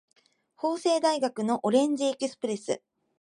[0.55, 2.81] 法政大学のオレンジエクスプレス